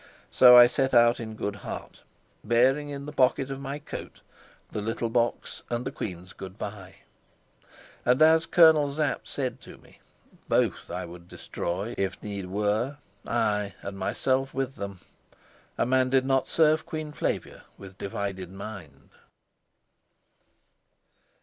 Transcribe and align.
So 0.31 0.57
I 0.57 0.65
set 0.65 0.95
out 0.95 1.19
in 1.19 1.35
good 1.35 1.57
heart, 1.57 2.01
bearing 2.43 2.89
in 2.89 3.05
the 3.05 3.11
pocket 3.11 3.51
of 3.51 3.59
my 3.61 3.77
coat 3.77 4.21
the 4.71 4.81
little 4.81 5.11
box 5.11 5.61
and 5.69 5.85
the 5.85 5.91
queen's 5.91 6.33
good 6.33 6.57
by. 6.57 6.95
And, 8.03 8.19
as 8.19 8.47
Colonel 8.47 8.91
Sapt 8.91 9.27
said 9.29 9.61
to 9.61 9.77
me, 9.77 9.99
both 10.49 10.89
I 10.89 11.05
would 11.05 11.27
destroy, 11.27 11.93
if 11.99 12.17
need 12.23 12.47
were 12.47 12.97
ay, 13.27 13.75
and 13.83 13.95
myself 13.95 14.55
with 14.55 14.73
them. 14.75 15.01
A 15.77 15.85
man 15.85 16.09
did 16.09 16.25
not 16.25 16.47
serve 16.47 16.83
Queen 16.87 17.11
Flavia 17.11 17.65
with 17.77 17.99
divided 17.99 18.51
mind. 18.51 19.11